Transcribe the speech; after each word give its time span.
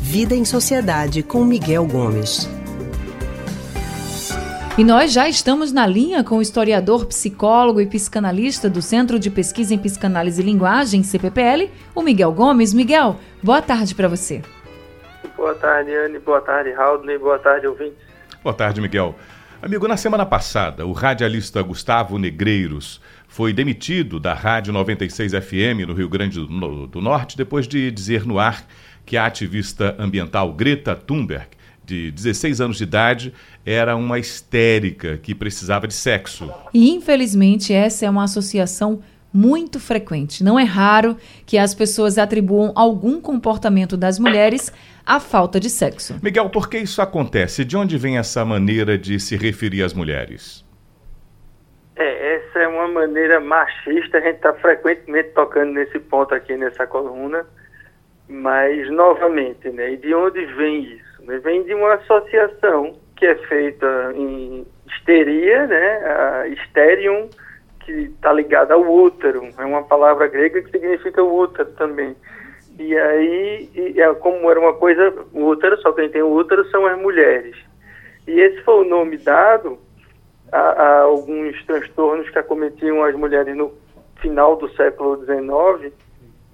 Vida 0.00 0.34
em 0.34 0.44
Sociedade 0.44 1.22
com 1.22 1.44
Miguel 1.44 1.86
Gomes. 1.86 2.48
E 4.78 4.84
nós 4.84 5.12
já 5.12 5.28
estamos 5.28 5.72
na 5.72 5.86
linha 5.86 6.24
com 6.24 6.38
o 6.38 6.42
historiador, 6.42 7.06
psicólogo 7.06 7.80
e 7.80 7.86
psicanalista 7.86 8.68
do 8.68 8.82
Centro 8.82 9.18
de 9.18 9.30
Pesquisa 9.30 9.74
em 9.74 9.78
Psicanálise 9.78 10.40
e 10.42 10.44
Linguagem, 10.44 11.02
CPPL, 11.02 11.70
o 11.94 12.02
Miguel 12.02 12.32
Gomes. 12.32 12.74
Miguel, 12.74 13.16
boa 13.42 13.60
tarde 13.62 13.94
para 13.94 14.08
você. 14.08 14.42
Boa 15.36 15.54
tarde, 15.54 15.94
Anne. 15.94 16.18
Boa 16.18 16.40
tarde, 16.40 16.72
Raul. 16.72 17.02
Boa 17.18 17.38
tarde, 17.38 17.66
ouvintes. 17.66 17.98
Boa 18.42 18.54
tarde, 18.54 18.80
Miguel. 18.80 19.14
Amigo, 19.62 19.88
na 19.88 19.96
semana 19.96 20.24
passada, 20.26 20.86
o 20.86 20.92
radialista 20.92 21.62
Gustavo 21.62 22.18
Negreiros 22.18 23.00
foi 23.28 23.52
demitido 23.52 24.18
da 24.18 24.34
Rádio 24.34 24.72
96 24.72 25.32
FM 25.32 25.86
no 25.86 25.94
Rio 25.94 26.08
Grande 26.08 26.38
do 26.40 27.00
Norte 27.00 27.36
depois 27.36 27.66
de 27.68 27.90
dizer 27.90 28.24
no 28.24 28.38
ar 28.38 28.66
que 29.04 29.16
a 29.16 29.26
ativista 29.26 29.94
ambiental 29.98 30.52
Greta 30.52 30.94
Thunberg 30.94 31.48
de 31.84 32.10
16 32.10 32.60
anos 32.60 32.78
de 32.78 32.82
idade 32.82 33.32
era 33.64 33.94
uma 33.94 34.18
histérica 34.18 35.16
que 35.16 35.34
precisava 35.34 35.86
de 35.86 35.94
sexo. 35.94 36.52
E 36.74 36.90
infelizmente 36.90 37.72
essa 37.72 38.04
é 38.04 38.10
uma 38.10 38.24
associação 38.24 39.00
muito 39.32 39.78
frequente. 39.78 40.42
Não 40.42 40.58
é 40.58 40.64
raro 40.64 41.16
que 41.44 41.58
as 41.58 41.74
pessoas 41.74 42.18
atribuam 42.18 42.72
algum 42.74 43.20
comportamento 43.20 43.96
das 43.96 44.18
mulheres 44.18 44.72
à 45.04 45.20
falta 45.20 45.60
de 45.60 45.68
sexo. 45.68 46.16
Miguel, 46.22 46.48
por 46.48 46.68
que 46.68 46.78
isso 46.78 47.02
acontece? 47.02 47.64
De 47.64 47.76
onde 47.76 47.98
vem 47.98 48.16
essa 48.18 48.44
maneira 48.44 48.96
de 48.96 49.20
se 49.20 49.36
referir 49.36 49.82
às 49.82 49.92
mulheres? 49.92 50.64
É, 51.94 52.36
é 52.36 52.45
maneira 52.96 53.40
machista, 53.40 54.16
a 54.16 54.20
gente 54.20 54.36
está 54.36 54.54
frequentemente 54.54 55.30
tocando 55.30 55.72
nesse 55.72 55.98
ponto 55.98 56.34
aqui 56.34 56.56
nessa 56.56 56.86
coluna, 56.86 57.46
mas 58.28 58.90
novamente, 58.90 59.68
né? 59.70 59.92
E 59.92 59.96
de 59.98 60.14
onde 60.14 60.44
vem 60.46 60.84
isso? 60.84 61.22
Né? 61.22 61.38
Vem 61.38 61.62
de 61.64 61.74
uma 61.74 61.94
associação 61.94 62.98
que 63.14 63.26
é 63.26 63.34
feita 63.48 64.12
em 64.14 64.66
histeria, 64.86 65.66
né? 65.66 65.96
A 66.06 66.48
hysterium, 66.48 67.28
que 67.80 67.92
está 67.92 68.32
ligada 68.32 68.74
ao 68.74 68.82
útero. 68.82 69.48
É 69.58 69.64
uma 69.64 69.82
palavra 69.82 70.26
grega 70.26 70.62
que 70.62 70.70
significa 70.70 71.22
útero 71.22 71.70
também. 71.72 72.16
E 72.78 72.96
aí, 72.96 73.70
e, 73.74 74.00
é, 74.00 74.14
como 74.14 74.50
era 74.50 74.58
uma 74.58 74.74
coisa, 74.74 75.14
útero, 75.32 75.80
só 75.82 75.92
quem 75.92 76.08
tem 76.08 76.22
o 76.22 76.32
útero 76.32 76.64
são 76.70 76.86
as 76.86 76.98
mulheres. 76.98 77.56
E 78.26 78.40
esse 78.40 78.62
foi 78.62 78.84
o 78.84 78.88
nome 78.88 79.18
dado 79.18 79.78
a, 80.52 80.58
a 80.58 81.00
alguns 81.02 81.64
transtornos 81.64 82.28
que 82.30 82.38
acometiam 82.38 83.02
as 83.04 83.14
mulheres 83.14 83.56
no 83.56 83.72
final 84.20 84.56
do 84.56 84.68
século 84.74 85.24
XIX, 85.24 85.92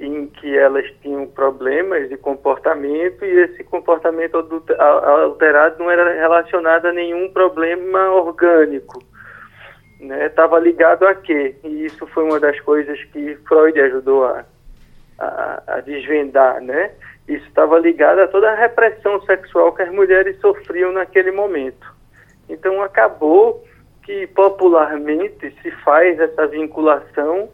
em 0.01 0.27
que 0.27 0.57
elas 0.57 0.84
tinham 1.01 1.27
problemas 1.27 2.09
de 2.09 2.17
comportamento 2.17 3.25
e 3.25 3.41
esse 3.41 3.62
comportamento 3.62 4.37
alterado 4.79 5.79
não 5.79 5.91
era 5.91 6.12
relacionado 6.15 6.87
a 6.87 6.93
nenhum 6.93 7.31
problema 7.33 8.11
orgânico. 8.11 9.03
Estava 10.01 10.59
né? 10.59 10.67
ligado 10.67 11.06
a 11.06 11.15
quê? 11.15 11.55
E 11.62 11.87
isso 11.87 12.06
foi 12.09 12.25
uma 12.25 12.41
das 12.41 12.59
coisas 12.61 13.03
que 13.05 13.37
Freud 13.47 13.81
ajudou 13.81 14.25
a, 14.25 14.45
a, 15.19 15.62
a 15.69 15.81
desvendar, 15.81 16.61
né? 16.61 16.91
Isso 17.29 17.47
estava 17.47 17.79
ligado 17.79 18.19
a 18.19 18.27
toda 18.27 18.51
a 18.51 18.56
repressão 18.56 19.21
sexual 19.23 19.73
que 19.73 19.83
as 19.83 19.93
mulheres 19.93 20.37
sofriam 20.41 20.91
naquele 20.91 21.31
momento. 21.31 21.95
Então 22.49 22.83
acabou 22.83 23.65
que 24.03 24.27
popularmente 24.28 25.55
se 25.62 25.70
faz 25.83 26.19
essa 26.19 26.47
vinculação 26.47 27.48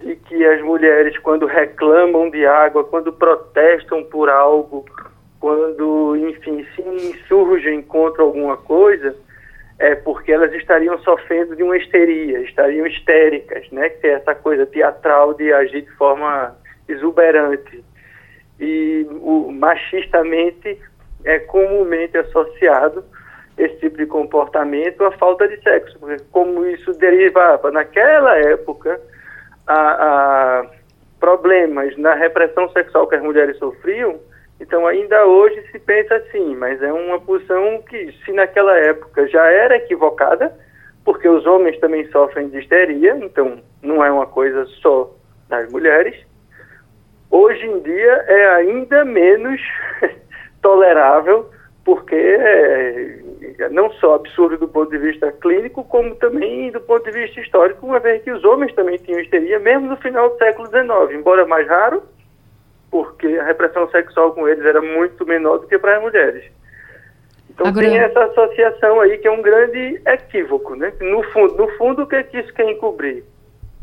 de 0.00 0.16
que 0.16 0.44
as 0.46 0.60
mulheres, 0.62 1.16
quando 1.18 1.46
reclamam 1.46 2.30
de 2.30 2.46
água, 2.46 2.84
quando 2.84 3.12
protestam 3.12 4.02
por 4.04 4.28
algo, 4.28 4.84
quando, 5.38 6.16
enfim, 6.16 6.66
se 6.74 6.82
insurgem 6.82 7.82
contra 7.82 8.22
alguma 8.22 8.56
coisa, 8.56 9.14
é 9.78 9.94
porque 9.94 10.32
elas 10.32 10.52
estariam 10.54 10.98
sofrendo 11.00 11.56
de 11.56 11.62
uma 11.62 11.76
histeria, 11.76 12.40
estariam 12.40 12.86
histéricas, 12.86 13.68
né? 13.70 13.88
Que 13.88 14.06
é 14.06 14.10
essa 14.12 14.34
coisa 14.34 14.64
teatral 14.64 15.34
de 15.34 15.52
agir 15.52 15.82
de 15.82 15.90
forma 15.92 16.56
exuberante. 16.88 17.84
E 18.60 19.06
o, 19.10 19.50
machistamente 19.52 20.80
é 21.24 21.38
comumente 21.40 22.16
associado 22.16 23.04
esse 23.62 23.76
tipo 23.76 23.96
de 23.96 24.06
comportamento 24.06 25.04
à 25.04 25.12
falta 25.12 25.46
de 25.48 25.60
sexo, 25.62 25.98
porque 25.98 26.22
como 26.30 26.64
isso 26.66 26.92
derivava 26.94 27.70
naquela 27.70 28.36
época 28.38 29.00
a, 29.66 29.74
a 30.60 30.66
problemas 31.20 31.96
na 31.96 32.14
repressão 32.14 32.68
sexual 32.70 33.06
que 33.06 33.14
as 33.14 33.22
mulheres 33.22 33.56
sofriam, 33.58 34.18
então 34.60 34.86
ainda 34.86 35.24
hoje 35.26 35.62
se 35.70 35.78
pensa 35.78 36.16
assim, 36.16 36.54
mas 36.56 36.82
é 36.82 36.92
uma 36.92 37.20
posição 37.20 37.82
que, 37.88 38.12
se 38.24 38.32
naquela 38.32 38.76
época 38.76 39.26
já 39.28 39.44
era 39.50 39.76
equivocada, 39.76 40.52
porque 41.04 41.28
os 41.28 41.46
homens 41.46 41.78
também 41.78 42.08
sofrem 42.10 42.48
de 42.48 42.58
histeria, 42.58 43.16
então 43.20 43.60
não 43.82 44.04
é 44.04 44.10
uma 44.10 44.26
coisa 44.26 44.64
só 44.80 45.12
das 45.48 45.70
mulheres, 45.70 46.14
hoje 47.30 47.66
em 47.66 47.80
dia 47.80 48.24
é 48.28 48.54
ainda 48.54 49.04
menos 49.04 49.60
tolerável, 50.62 51.50
porque 51.84 52.14
é, 52.14 53.21
não 53.70 53.90
só 53.94 54.14
absurdo 54.14 54.58
do 54.58 54.68
ponto 54.68 54.90
de 54.90 54.98
vista 54.98 55.32
clínico, 55.32 55.84
como 55.84 56.14
também 56.16 56.70
do 56.70 56.80
ponto 56.80 57.04
de 57.04 57.12
vista 57.12 57.40
histórico, 57.40 57.86
uma 57.86 57.98
vez 57.98 58.22
que 58.22 58.30
os 58.30 58.44
homens 58.44 58.74
também 58.74 58.96
tinham 58.98 59.20
histeria, 59.20 59.58
mesmo 59.58 59.88
no 59.88 59.96
final 59.96 60.30
do 60.30 60.38
século 60.38 60.68
XIX, 60.68 61.18
embora 61.18 61.46
mais 61.46 61.66
raro, 61.68 62.02
porque 62.90 63.26
a 63.26 63.44
repressão 63.44 63.88
sexual 63.90 64.32
com 64.32 64.48
eles 64.48 64.64
era 64.64 64.80
muito 64.80 65.26
menor 65.26 65.58
do 65.58 65.66
que 65.66 65.78
para 65.78 65.96
as 65.96 66.02
mulheres. 66.02 66.44
Então 67.50 67.66
Agora... 67.66 67.86
tem 67.86 67.98
essa 67.98 68.24
associação 68.24 69.00
aí 69.00 69.18
que 69.18 69.28
é 69.28 69.30
um 69.30 69.42
grande 69.42 70.00
equívoco, 70.06 70.74
né? 70.74 70.92
No 71.00 71.22
fundo, 71.24 71.54
no 71.56 71.68
fundo, 71.76 72.02
o 72.02 72.06
que, 72.06 72.16
é 72.16 72.22
que 72.22 72.38
isso 72.38 72.52
quer 72.54 72.70
encobrir? 72.70 73.24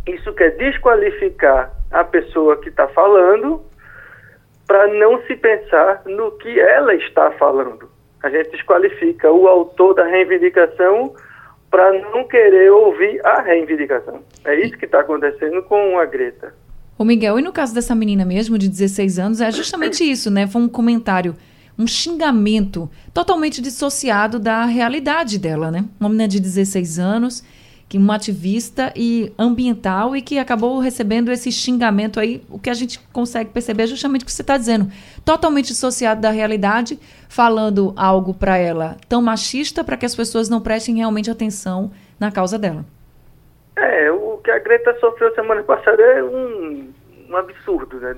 Isso 0.07 0.33
quer 0.33 0.51
desqualificar 0.57 1.71
a 1.91 2.03
pessoa 2.03 2.57
que 2.57 2.69
está 2.69 2.87
falando 2.87 3.63
para 4.67 4.87
não 4.87 5.21
se 5.23 5.35
pensar 5.35 6.03
no 6.05 6.31
que 6.33 6.59
ela 6.59 6.93
está 6.93 7.31
falando. 7.31 7.89
A 8.23 8.29
gente 8.29 8.51
desqualifica 8.51 9.31
o 9.31 9.47
autor 9.47 9.95
da 9.95 10.05
reivindicação 10.05 11.13
para 11.69 11.93
não 12.11 12.27
querer 12.27 12.71
ouvir 12.71 13.25
a 13.25 13.41
reivindicação. 13.41 14.21
É 14.43 14.55
isso 14.59 14.77
que 14.77 14.85
está 14.85 15.01
acontecendo 15.01 15.63
com 15.63 15.97
a 15.99 16.05
Greta. 16.05 16.53
O 16.97 17.05
Miguel, 17.05 17.39
e 17.39 17.41
no 17.41 17.53
caso 17.53 17.73
dessa 17.73 17.95
menina 17.95 18.25
mesmo, 18.25 18.57
de 18.57 18.67
16 18.67 19.19
anos, 19.19 19.41
é 19.41 19.51
justamente 19.51 20.03
isso, 20.03 20.29
né? 20.29 20.47
Foi 20.47 20.61
um 20.61 20.67
comentário, 20.67 21.33
um 21.77 21.87
xingamento 21.87 22.89
totalmente 23.13 23.61
dissociado 23.61 24.37
da 24.37 24.65
realidade 24.65 25.39
dela, 25.39 25.71
né? 25.71 25.85
Uma 25.99 26.09
menina 26.09 26.27
de 26.27 26.41
16 26.41 26.99
anos 26.99 27.43
que 27.89 27.97
uma 27.97 28.15
ativista 28.15 28.93
e 28.95 29.33
ambiental 29.37 30.15
e 30.15 30.21
que 30.21 30.37
acabou 30.37 30.77
recebendo 30.79 31.31
esse 31.31 31.51
xingamento 31.51 32.19
aí, 32.19 32.43
o 32.47 32.59
que 32.59 32.69
a 32.69 32.73
gente 32.75 32.99
consegue 33.11 33.49
perceber 33.49 33.83
é 33.83 33.87
justamente 33.87 34.21
o 34.21 34.25
que 34.25 34.31
você 34.31 34.43
está 34.43 34.55
dizendo, 34.57 34.91
totalmente 35.25 35.69
dissociado 35.69 36.21
da 36.21 36.29
realidade, 36.29 36.99
falando 37.27 37.91
algo 37.97 38.31
para 38.31 38.59
ela 38.59 38.95
tão 39.09 39.23
machista 39.23 39.83
para 39.83 39.97
que 39.97 40.05
as 40.05 40.15
pessoas 40.15 40.47
não 40.49 40.61
prestem 40.61 40.97
realmente 40.97 41.31
atenção 41.31 41.91
na 42.19 42.31
causa 42.31 42.59
dela. 42.59 42.85
É, 43.75 44.11
o 44.11 44.37
que 44.37 44.51
a 44.51 44.59
Greta 44.59 44.95
sofreu 44.99 45.33
semana 45.33 45.63
passada 45.63 45.99
é 46.03 46.23
um, 46.23 46.93
um 47.27 47.35
absurdo, 47.35 47.99
né? 47.99 48.13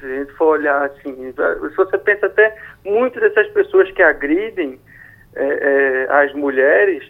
Se 0.00 0.06
a 0.06 0.18
gente 0.18 0.32
for 0.32 0.58
olhar 0.58 0.86
assim, 0.86 1.14
se 1.32 1.76
você 1.76 1.98
pensa 1.98 2.26
até 2.26 2.56
muitas 2.84 3.22
dessas 3.22 3.52
pessoas 3.52 3.88
que 3.92 4.02
agridem 4.02 4.80
é, 5.36 5.44
é, 5.44 6.06
as 6.10 6.34
mulheres 6.34 7.04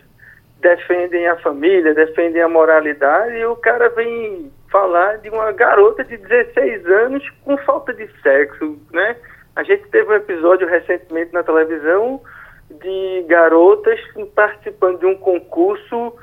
defendem 0.63 1.27
a 1.27 1.37
família, 1.37 1.93
defendem 1.93 2.41
a 2.41 2.49
moralidade, 2.49 3.37
e 3.37 3.45
o 3.45 3.57
cara 3.57 3.89
vem 3.91 4.51
falar 4.71 5.19
de 5.19 5.29
uma 5.29 5.53
garota 5.53 6.03
de 6.05 6.17
16 6.17 6.87
anos 6.87 7.29
com 7.45 7.59
falta 7.59 7.93
de 7.93 8.09
sexo, 8.23 8.79
né? 8.93 9.17
A 9.55 9.63
gente 9.65 9.87
teve 9.89 10.11
um 10.11 10.15
episódio 10.15 10.67
recentemente 10.67 11.33
na 11.33 11.43
televisão 11.43 12.23
de 12.71 13.27
garotas 13.29 14.01
participando 14.35 15.01
de 15.01 15.07
um 15.07 15.17
concurso 15.17 16.15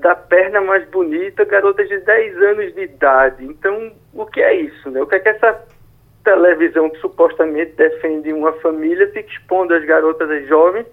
da 0.00 0.14
perna 0.14 0.60
mais 0.60 0.86
bonita, 0.90 1.44
garotas 1.46 1.88
de 1.88 1.98
10 1.98 2.36
anos 2.42 2.74
de 2.74 2.82
idade. 2.82 3.44
Então, 3.44 3.92
o 4.12 4.26
que 4.26 4.42
é 4.42 4.54
isso, 4.54 4.90
né? 4.90 5.00
O 5.00 5.06
que 5.06 5.14
é 5.14 5.20
que 5.20 5.28
essa 5.30 5.64
televisão 6.24 6.90
que 6.90 6.98
supostamente 6.98 7.72
defende 7.72 8.32
uma 8.32 8.52
família 8.54 9.06
fica 9.12 9.30
expondo 9.30 9.72
as 9.72 9.84
garotas, 9.84 10.30
as 10.30 10.46
jovens, 10.46 10.86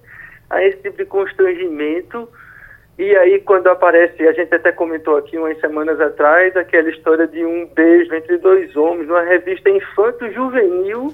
a 0.49 0.63
esse 0.63 0.77
tipo 0.77 0.97
de 0.97 1.05
constrangimento 1.05 2.29
e 2.97 3.15
aí, 3.17 3.41
quando 3.41 3.67
aparece, 3.67 4.25
a 4.25 4.31
gente 4.31 4.55
até 4.55 4.71
comentou 4.71 5.17
aqui 5.17 5.37
umas 5.37 5.59
semanas 5.59 5.99
atrás, 5.99 6.55
aquela 6.55 6.89
história 6.89 7.27
de 7.27 7.43
um 7.43 7.67
beijo 7.67 8.13
entre 8.15 8.37
dois 8.37 8.73
homens, 8.75 9.07
numa 9.07 9.23
revista 9.23 9.69
infanto-juvenil, 9.69 11.13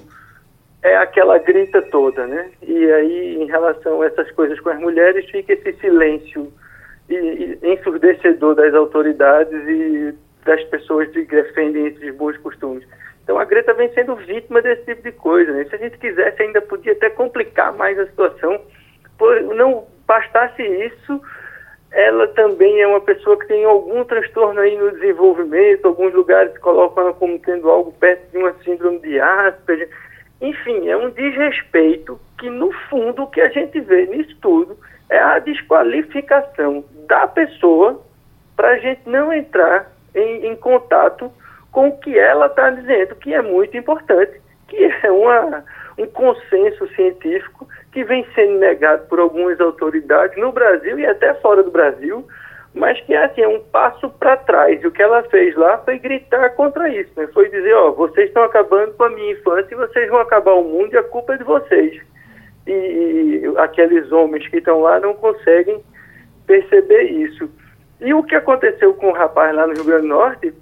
é 0.82 0.96
aquela 0.96 1.38
grita 1.38 1.82
toda, 1.82 2.24
né? 2.26 2.50
E 2.62 2.92
aí, 2.92 3.42
em 3.42 3.46
relação 3.46 4.00
a 4.00 4.06
essas 4.06 4.30
coisas 4.30 4.60
com 4.60 4.70
as 4.70 4.78
mulheres, 4.78 5.28
fica 5.28 5.52
esse 5.52 5.72
silêncio 5.74 6.52
ensurdecedor 7.62 8.54
das 8.54 8.72
autoridades 8.74 9.52
e 9.68 10.14
das 10.44 10.62
pessoas 10.64 11.08
que 11.10 11.22
defendem 11.24 11.88
esses 11.88 12.14
bons 12.14 12.36
costumes. 12.38 12.86
Então, 13.24 13.44
Greta 13.46 13.74
vem 13.74 13.92
sendo 13.92 14.16
vítima 14.16 14.62
desse 14.62 14.84
tipo 14.84 15.02
de 15.02 15.12
coisa. 15.12 15.52
Né? 15.52 15.64
Se 15.64 15.74
a 15.74 15.78
gente 15.78 15.98
quisesse, 15.98 16.42
ainda 16.42 16.60
podia 16.60 16.92
até 16.92 17.10
complicar 17.10 17.72
mais 17.72 17.98
a 17.98 18.06
situação. 18.06 18.60
Por 19.18 19.40
não 19.54 19.86
bastasse 20.06 20.62
isso, 20.62 21.20
ela 21.92 22.26
também 22.28 22.80
é 22.80 22.86
uma 22.86 23.00
pessoa 23.00 23.38
que 23.38 23.46
tem 23.46 23.64
algum 23.64 24.02
transtorno 24.04 24.60
aí 24.60 24.76
no 24.76 24.92
desenvolvimento, 24.92 25.86
alguns 25.86 26.14
lugares 26.14 26.56
colocam 26.58 27.04
ela 27.04 27.12
como 27.12 27.38
tendo 27.38 27.68
algo 27.68 27.92
perto 27.92 28.30
de 28.30 28.38
uma 28.38 28.52
síndrome 28.64 28.98
de 29.00 29.20
Asperger. 29.20 29.90
Enfim, 30.40 30.88
é 30.88 30.96
um 30.96 31.10
desrespeito 31.10 32.18
que, 32.38 32.48
no 32.48 32.72
fundo, 32.88 33.22
o 33.24 33.26
que 33.26 33.40
a 33.40 33.48
gente 33.48 33.78
vê 33.80 34.06
nisso 34.06 34.34
tudo 34.40 34.76
é 35.10 35.18
a 35.18 35.38
desqualificação 35.38 36.84
da 37.06 37.26
pessoa 37.26 38.02
para 38.56 38.70
a 38.70 38.78
gente 38.78 39.02
não 39.06 39.32
entrar 39.32 39.92
em, 40.14 40.46
em 40.46 40.56
contato 40.56 41.30
com 41.70 41.88
o 41.88 41.98
que 41.98 42.18
ela 42.18 42.46
está 42.46 42.70
dizendo, 42.70 43.14
que 43.16 43.34
é 43.34 43.42
muito 43.42 43.76
importante, 43.76 44.40
que 44.68 44.76
é 45.02 45.10
uma, 45.10 45.64
um 45.98 46.06
consenso 46.06 46.86
científico 46.94 47.68
que 47.92 48.04
vem 48.04 48.26
sendo 48.34 48.58
negado 48.58 49.06
por 49.08 49.20
algumas 49.20 49.60
autoridades 49.60 50.36
no 50.38 50.52
Brasil 50.52 50.98
e 50.98 51.06
até 51.06 51.34
fora 51.34 51.62
do 51.62 51.70
Brasil, 51.70 52.26
mas 52.74 53.00
que 53.02 53.14
assim, 53.14 53.42
é 53.42 53.48
um 53.48 53.60
passo 53.60 54.08
para 54.10 54.36
trás. 54.36 54.82
E 54.82 54.86
o 54.86 54.90
que 54.90 55.02
ela 55.02 55.22
fez 55.24 55.54
lá 55.56 55.78
foi 55.78 55.98
gritar 55.98 56.50
contra 56.50 56.88
isso, 56.88 57.10
né? 57.16 57.28
foi 57.34 57.48
dizer, 57.50 57.74
ó, 57.74 57.90
vocês 57.90 58.28
estão 58.28 58.44
acabando 58.44 58.94
com 58.94 59.04
a 59.04 59.10
minha 59.10 59.32
infância 59.32 59.74
e 59.74 59.76
vocês 59.76 60.08
vão 60.08 60.20
acabar 60.20 60.52
o 60.52 60.64
mundo 60.64 60.94
e 60.94 60.98
a 60.98 61.02
culpa 61.02 61.34
é 61.34 61.38
de 61.38 61.44
vocês. 61.44 62.00
E, 62.66 62.72
e 62.72 63.54
aqueles 63.58 64.10
homens 64.10 64.46
que 64.48 64.58
estão 64.58 64.80
lá 64.80 64.98
não 65.00 65.14
conseguem 65.14 65.82
perceber 66.46 67.02
isso. 67.02 67.50
E 68.00 68.12
o 68.14 68.22
que 68.22 68.34
aconteceu 68.34 68.94
com 68.94 69.08
o 69.08 69.12
rapaz 69.12 69.54
lá 69.54 69.66
no 69.66 69.74
Rio 69.74 69.84
Grande 69.84 70.02
do 70.02 70.08
Norte 70.08 70.54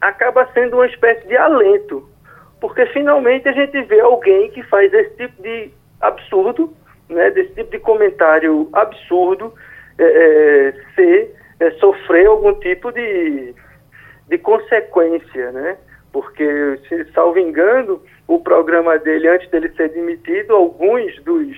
acaba 0.00 0.48
sendo 0.54 0.76
uma 0.76 0.86
espécie 0.86 1.26
de 1.26 1.36
alento, 1.36 2.08
porque 2.60 2.86
finalmente 2.86 3.48
a 3.48 3.52
gente 3.52 3.80
vê 3.82 4.00
alguém 4.00 4.50
que 4.50 4.62
faz 4.64 4.92
esse 4.92 5.16
tipo 5.16 5.42
de 5.42 5.70
absurdo, 6.00 6.72
né, 7.08 7.30
desse 7.30 7.54
tipo 7.54 7.70
de 7.70 7.78
comentário 7.78 8.68
absurdo, 8.72 9.52
é, 9.98 10.04
é, 10.04 10.72
ser, 10.94 11.34
é, 11.60 11.70
sofrer 11.72 12.26
algum 12.26 12.54
tipo 12.54 12.92
de, 12.92 13.54
de 14.28 14.38
consequência, 14.38 15.50
né? 15.52 15.76
Porque, 16.12 16.80
se, 16.88 17.04
salvo 17.12 17.38
engano, 17.38 18.02
o 18.26 18.40
programa 18.40 18.98
dele, 18.98 19.28
antes 19.28 19.48
dele 19.50 19.68
ser 19.76 19.90
demitido, 19.90 20.54
alguns 20.54 21.20
dos 21.22 21.56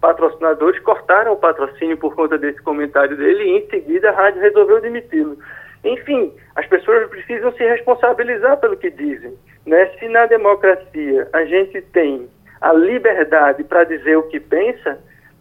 patrocinadores 0.00 0.80
cortaram 0.82 1.32
o 1.32 1.36
patrocínio 1.36 1.96
por 1.96 2.14
conta 2.14 2.38
desse 2.38 2.60
comentário 2.62 3.16
dele 3.16 3.44
e, 3.44 3.58
em 3.58 3.66
seguida, 3.68 4.10
a 4.10 4.14
rádio 4.14 4.40
resolveu 4.40 4.80
demiti-lo. 4.80 5.38
Enfim, 5.84 6.32
as 6.56 6.66
pessoas 6.66 7.08
precisam 7.08 7.52
se 7.52 7.64
responsabilizar 7.64 8.58
pelo 8.58 8.76
que 8.76 8.90
dizem. 8.90 9.36
Né? 9.70 9.86
Se 10.00 10.08
na 10.08 10.26
democracia 10.26 11.28
a 11.32 11.44
gente 11.44 11.80
tem 11.80 12.28
a 12.60 12.72
liberdade 12.72 13.62
para 13.62 13.84
dizer 13.84 14.16
o 14.16 14.24
que 14.24 14.40
pensa, 14.40 14.98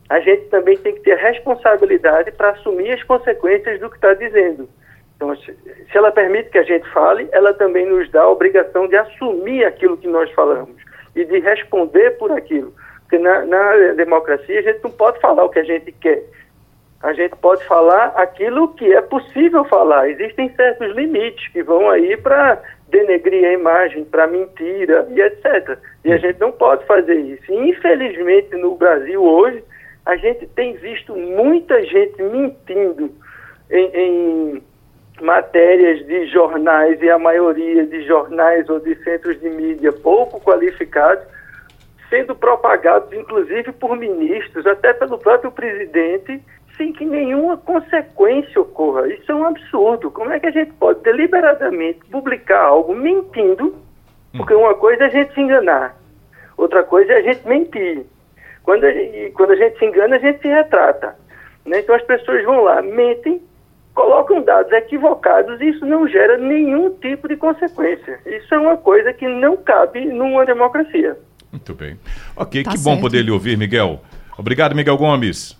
a 0.08 0.20
gente 0.20 0.46
também 0.50 0.78
tem 0.78 0.94
que 0.94 1.00
ter 1.00 1.18
responsabilidade 1.18 2.32
para 2.34 2.52
assumir 2.52 2.92
as 2.92 3.02
consequências 3.02 3.80
do 3.80 3.90
que 3.90 3.96
está 3.96 4.14
dizendo. 4.14 4.70
Então, 5.16 5.36
se 5.36 5.52
ela 5.96 6.12
permite 6.12 6.52
que 6.52 6.60
a 6.60 6.64
gente 6.64 6.88
fale, 6.92 7.28
ela 7.32 7.56
também 7.56 7.88
nos 7.88 8.08
dá 8.12 8.22
a 8.22 8.30
obrigação 8.30 8.88
de 8.88 8.96
assumir 8.98 9.66
aquilo 9.66 9.98
que 9.98 10.08
nós 10.08 10.32
falamos 10.34 10.76
e 11.16 11.26
de 11.26 11.40
responder 11.40 12.12
por 12.20 12.32
aquilo. 12.32 12.72
Porque 13.02 13.18
na, 13.18 13.44
na 13.46 13.94
democracia 13.94 14.60
a 14.60 14.62
gente 14.62 14.84
não 14.84 14.92
pode 14.92 15.20
falar 15.20 15.44
o 15.44 15.50
que 15.50 15.58
a 15.58 15.64
gente 15.64 15.92
quer. 15.94 16.24
A 17.02 17.14
gente 17.14 17.36
pode 17.38 17.64
falar 17.66 18.08
aquilo 18.16 18.74
que 18.74 18.94
é 18.94 19.02
possível 19.02 19.64
falar. 19.66 20.10
Existem 20.10 20.54
certos 20.56 20.94
limites 20.96 21.48
que 21.50 21.64
vão 21.64 21.90
aí 21.90 22.18
para 22.18 22.62
denegrir 22.90 23.46
a 23.46 23.54
imagem, 23.54 24.04
para 24.04 24.28
mentira 24.28 25.08
e 25.10 25.22
etc. 25.22 25.78
E 26.04 26.12
a 26.12 26.18
gente 26.18 26.40
não 26.40 26.52
pode 26.52 26.86
fazer 26.86 27.16
isso. 27.16 27.52
E, 27.52 27.70
infelizmente, 27.70 28.54
no 28.56 28.76
Brasil 28.76 29.24
hoje, 29.24 29.64
a 30.06 30.18
gente 30.18 30.46
tem 30.48 30.74
visto 30.76 31.16
muita 31.16 31.82
gente 31.86 32.22
mentindo 32.22 33.12
em, 33.70 33.92
em 33.94 34.64
matérias 35.22 36.06
de 36.06 36.28
jornais, 36.28 37.02
e 37.02 37.10
a 37.10 37.20
maioria 37.20 37.86
de 37.86 38.06
jornais 38.06 38.68
ou 38.70 38.80
de 38.80 38.96
centros 39.04 39.40
de 39.40 39.50
mídia 39.50 39.92
pouco 39.92 40.40
qualificados, 40.42 41.24
sendo 42.10 42.36
propagados, 42.36 43.12
inclusive, 43.14 43.72
por 43.74 43.96
ministros, 43.96 44.66
até 44.66 44.94
pelo 44.94 45.18
próprio 45.20 45.52
presidente, 45.52 46.42
sem 46.80 46.94
que 46.94 47.04
nenhuma 47.04 47.58
consequência 47.58 48.62
ocorra. 48.62 49.06
Isso 49.10 49.30
é 49.30 49.36
um 49.36 49.46
absurdo. 49.46 50.10
Como 50.10 50.32
é 50.32 50.40
que 50.40 50.48
a 50.48 50.52
gente 50.52 50.72
pode 50.74 51.02
deliberadamente 51.02 52.00
publicar 52.10 52.62
algo 52.64 52.96
mentindo? 52.96 53.76
Porque 54.36 54.54
uma 54.54 54.74
coisa 54.74 55.04
é 55.04 55.08
a 55.08 55.10
gente 55.10 55.34
se 55.34 55.42
enganar, 55.42 55.98
outra 56.56 56.84
coisa 56.84 57.12
é 57.12 57.18
a 57.18 57.22
gente 57.22 57.46
mentir. 57.48 58.06
Quando 58.64 58.86
a 58.86 58.92
gente, 58.92 59.32
quando 59.32 59.52
a 59.52 59.56
gente 59.56 59.78
se 59.78 59.86
engana, 59.86 60.16
a 60.16 60.20
gente 60.20 60.42
se 60.42 60.48
retrata. 60.48 61.16
Né? 61.66 61.80
Então 61.80 61.96
as 61.96 62.04
pessoas 62.04 62.46
vão 62.46 62.62
lá, 62.62 62.82
mentem, 62.82 63.42
colocam 63.94 64.42
dados 64.42 64.72
equivocados 64.72 65.60
e 65.60 65.70
isso 65.70 65.86
não 65.86 66.08
gera 66.08 66.38
nenhum 66.38 66.92
tipo 66.92 67.28
de 67.28 67.36
consequência. 67.36 68.20
Isso 68.26 68.54
é 68.54 68.58
uma 68.58 68.78
coisa 68.78 69.12
que 69.12 69.28
não 69.28 69.58
cabe 69.58 70.06
numa 70.06 70.46
democracia. 70.46 71.18
Muito 71.52 71.74
bem. 71.74 72.00
Ok, 72.38 72.64
tá 72.64 72.72
que 72.72 72.78
certo. 72.78 72.96
bom 72.96 73.02
poder 73.02 73.24
lhe 73.24 73.32
ouvir, 73.32 73.58
Miguel. 73.58 74.00
Obrigado, 74.38 74.76
Miguel 74.76 74.96
Gomes. 74.96 75.59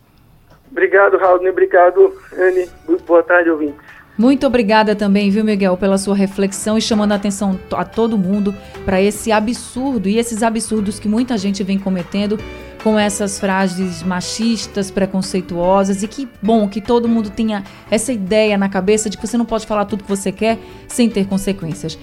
Obrigado, 0.72 1.18
Raul. 1.18 1.48
Obrigado, 1.48 2.14
Anne. 2.38 2.70
Boa 3.06 3.24
tarde, 3.24 3.50
ouvintes. 3.50 3.90
Muito 4.18 4.46
obrigada 4.46 4.98
também, 4.98 5.30
viu, 5.30 5.46
Miguel, 5.46 5.78
pela 5.78 5.98
sua 5.98 6.14
reflexão 6.14 6.78
e 6.78 6.82
chamando 6.82 7.14
a 7.14 7.16
atenção 7.16 7.58
a 7.72 7.86
todo 7.86 8.18
mundo 8.18 8.54
para 8.84 9.02
esse 9.02 9.32
absurdo 9.32 10.10
e 10.10 10.18
esses 10.18 10.44
absurdos 10.44 11.00
que 11.00 11.08
muita 11.08 11.38
gente 11.38 11.64
vem 11.64 11.80
cometendo 11.80 12.38
com 12.84 13.00
essas 13.00 13.40
frases 13.40 14.04
machistas, 14.04 14.92
preconceituosas 14.92 16.04
e 16.04 16.08
que 16.08 16.28
bom 16.42 16.68
que 16.68 16.82
todo 16.82 17.08
mundo 17.08 17.30
tenha 17.30 17.64
essa 17.90 18.12
ideia 18.12 18.58
na 18.58 18.68
cabeça 18.68 19.10
de 19.10 19.18
que 19.18 19.26
você 19.26 19.38
não 19.38 19.46
pode 19.46 19.66
falar 19.66 19.86
tudo 19.86 20.04
que 20.04 20.10
você 20.10 20.34
quer 20.34 20.58
sem 20.88 21.10
ter 21.10 21.26
consequências. 21.26 21.98